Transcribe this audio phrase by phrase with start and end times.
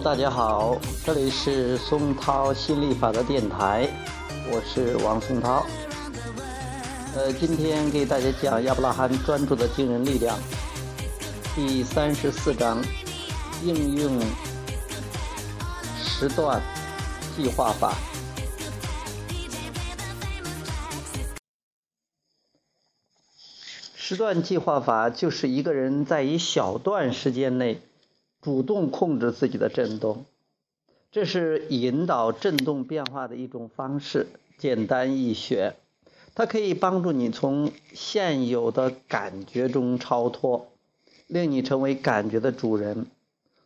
[0.00, 3.88] 大家好，这里是松涛心理法的电台，
[4.48, 5.66] 我是王松涛。
[7.16, 10.38] 呃，今天给大家讲亚伯拉罕专注的惊人力量
[11.56, 12.80] 第三十四章，
[13.64, 14.20] 应用
[16.00, 16.62] 时段
[17.36, 17.92] 计划法。
[23.96, 27.82] 时段计划法就是一个人在一小段时间内
[28.48, 30.24] 主动控制自己的振动，
[31.12, 34.26] 这是引导振动变化的一种方式，
[34.56, 35.76] 简单易学。
[36.34, 40.68] 它可以帮助你从现有的感觉中超脱，
[41.26, 43.04] 令你成为感觉的主人。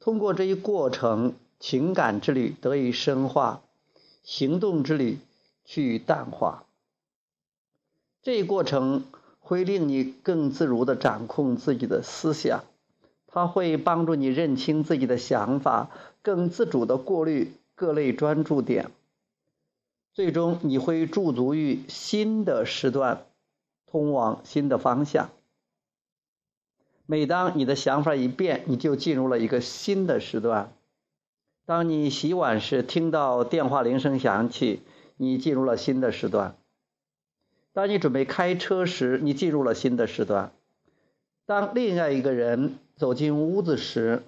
[0.00, 3.62] 通过这一过程，情感之旅得以深化，
[4.24, 5.18] 行动之旅
[5.64, 6.64] 趋于淡化。
[8.24, 9.04] 这一过程
[9.38, 12.64] 会令你更自如地掌控自己的思想，
[13.34, 15.90] 它会帮助你认清自己的想法，
[16.22, 18.92] 更自主地过滤各类专注点。
[20.12, 23.26] 最终，你会驻足于新的时段，
[23.86, 25.30] 通往新的方向。
[27.06, 30.72] 每当你的想法一变，你就进入了一个新的时段。
[31.66, 34.80] 当你洗碗时听到电话铃声响起，
[35.16, 36.56] 你进入了新的时段。
[37.72, 40.52] 当你准备开车时，你进入了新的时段。
[41.46, 44.22] 当另外一个人走进屋子时，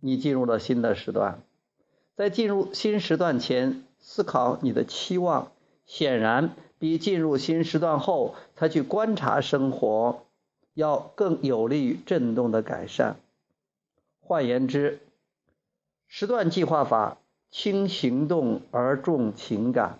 [0.00, 1.40] 你进入了新的时段。
[2.16, 3.84] 在进入新时段前。
[4.00, 5.50] 思考你的期望，
[5.84, 10.24] 显然比进入新时段后才去观察生活
[10.72, 13.16] 要更有利于振动的改善。
[14.20, 15.00] 换言之，
[16.06, 17.18] 时段计划法
[17.50, 19.98] 轻行动而重情感。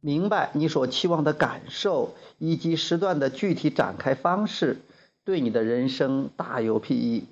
[0.00, 4.78] 明白你所期望的感受以及时段的具体展开方式，
[5.24, 7.26] 对你的人生大有裨益。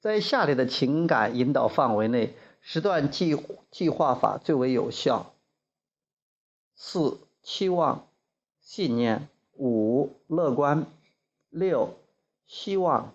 [0.00, 3.36] 在下列的情感引导范围内，时段计
[3.70, 5.34] 计划法最为有效：
[6.74, 8.06] 四、期望、
[8.60, 9.28] 信念；
[9.58, 10.86] 五、乐观；
[11.50, 11.94] 六、
[12.46, 13.12] 希望；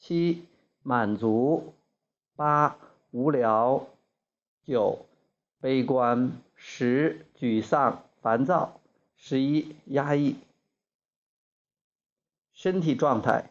[0.00, 0.44] 七、
[0.82, 1.74] 满足；
[2.34, 2.76] 八、
[3.12, 3.86] 无聊；
[4.64, 5.06] 九、
[5.60, 8.80] 悲观；十、沮丧、烦躁；
[9.14, 10.36] 十一、压抑。
[12.52, 13.50] 身体状态。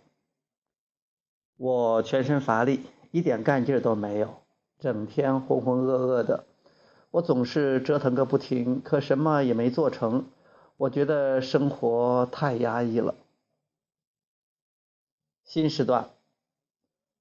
[1.56, 4.42] 我全身乏力，一点干劲都没有，
[4.80, 6.46] 整天浑浑噩噩的。
[7.12, 10.28] 我总是折腾个不停，可什么也没做成。
[10.76, 13.16] 我觉得生活太压抑了。
[15.46, 16.10] 新时段，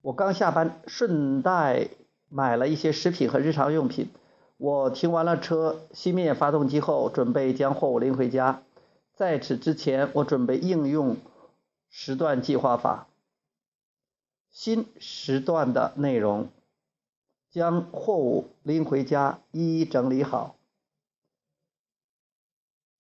[0.01, 1.91] 我刚下班，顺带
[2.29, 4.09] 买了一些食品和日常用品。
[4.57, 8.63] 我停完了车，熄灭发动机后，准备将货物拎回家。
[9.13, 11.17] 在此之前，我准备应用
[11.91, 13.09] 时段计划法。
[14.51, 16.49] 新时段的内容，
[17.51, 20.55] 将货物拎回家，一一整理好。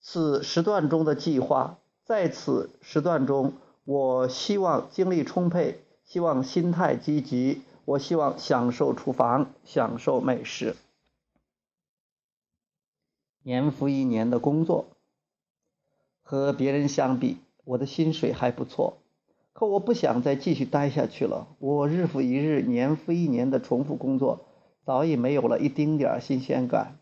[0.00, 3.52] 此时段中的计划，在此时段中，
[3.84, 10.74] 我希望精力充沛，希望心态积极，我希望享受厨房，享受美食。
[13.46, 14.86] 年复一年的工作，
[16.22, 18.96] 和别人相比，我的薪水还不错。
[19.52, 21.46] 可我不想再继续待下去了。
[21.58, 24.46] 我日复一日、年复一年的重复工作，
[24.86, 26.98] 早已没有了一丁点儿新鲜感。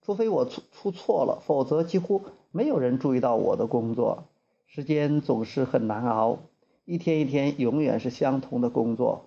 [0.00, 4.24] 除非我出出错了，否则几乎没有人注意到我的工作。
[4.66, 6.38] 时间总是很难熬，
[6.86, 9.26] 一天一天永远是相同的工作，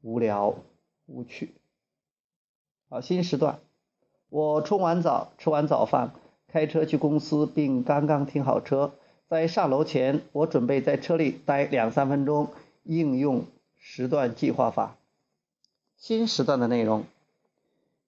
[0.00, 0.54] 无聊
[1.04, 1.52] 无趣。
[2.88, 3.60] 好，新时段，
[4.30, 6.12] 我冲完澡，吃完早饭，
[6.48, 8.92] 开车去公司，并刚刚停好车。
[9.28, 12.48] 在上楼前，我准备在车里待两三分钟，
[12.82, 13.44] 应用
[13.76, 14.96] 时段计划法。
[15.96, 17.04] 新时段的内容：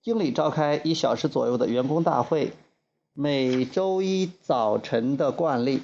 [0.02, 2.52] 经理召开一小时左右的员工大会，
[3.12, 5.82] 每周一早晨的惯例。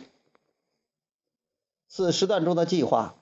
[1.88, 3.14] 此时段中的计划：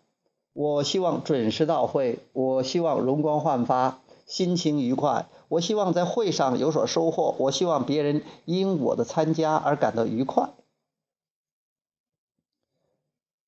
[0.52, 10.50] 我希望准时到会，我希望容光焕发，心情愉快，我希望在会上有所收获，我希望别人因我的参加而感到愉快。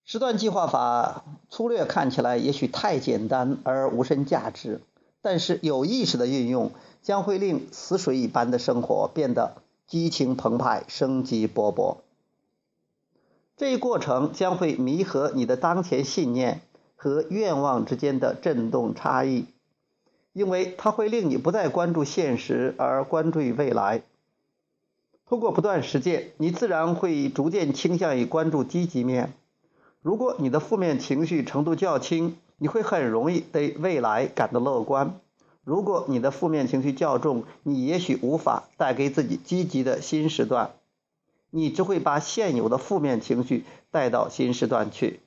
[0.05, 4.81] 时段计划法粗略看起来也许太简单而无甚价值，
[5.21, 6.71] 但是有意识的运用
[7.03, 9.57] 将会令死水一般的生活变得
[9.89, 11.97] 激情澎湃、生机勃勃。
[13.57, 16.61] 这一过程将会弥合你的当前信念
[16.95, 19.47] 和愿望之间的振动差异，
[20.37, 24.03] 因为它会令你不再关注现实而关注于未来。
[25.25, 29.33] 通过不断实践，你自然会逐渐倾向于关注积极面。
[30.03, 35.19] 如果你的负面情绪程度较轻，你会很容易对未来感到乐观。
[35.65, 40.73] 如果你的负面情绪较重，你也许无法带给自己积极的新时段，
[41.49, 45.21] 你只会把现有的负面情绪带到新时段去。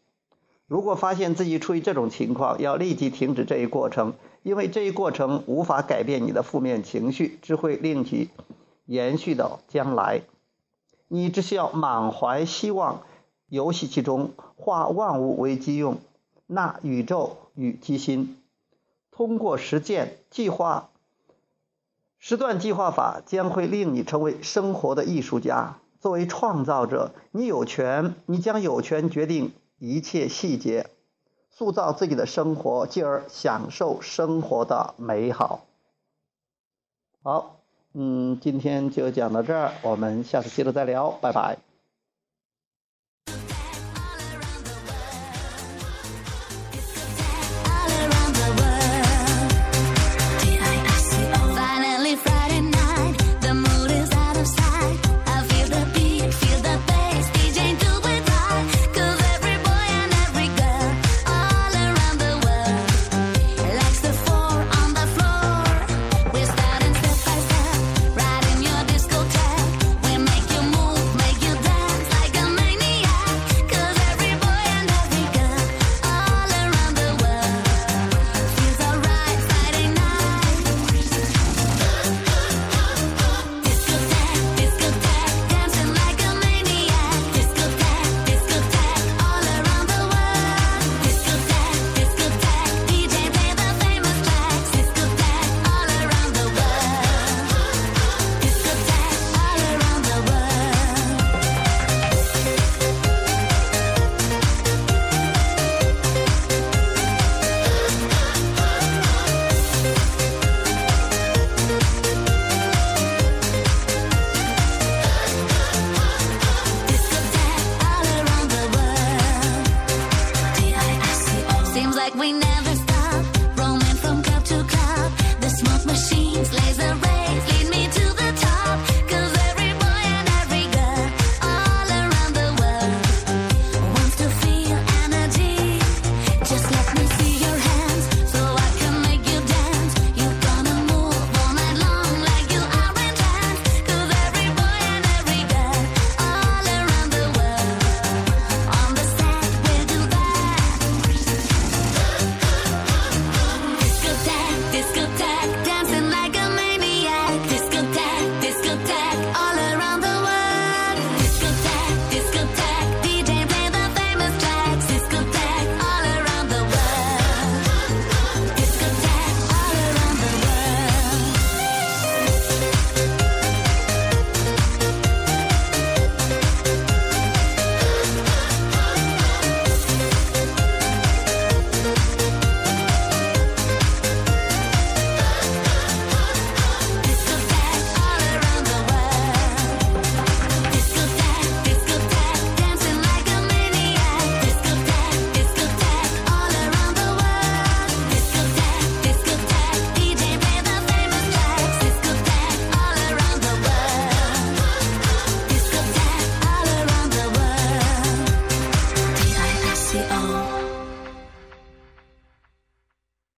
[0.68, 4.14] 如果发现自己处于这种情况，要立即停止这一过程，
[4.44, 8.30] 因为这一过程无法改变你的负面情绪，只会令其
[8.86, 10.22] 延续到将来。
[11.08, 13.02] 你只需要满怀希望，
[13.48, 15.98] 游戏其中，化万物为己用，
[16.48, 18.38] 纳宇宙与己心。
[19.12, 20.90] 通过实践计划
[22.20, 25.80] 时段计划法，将会令你成为生活的艺术家。
[26.00, 30.90] 作为创造者，你有权，你将有权决定一切细节，
[31.52, 35.66] 塑造自己的生活，进而享受生活的美好。
[37.22, 37.58] 好，
[37.94, 41.69] 嗯，今天就讲到这儿，我们下次接着再聊，拜拜。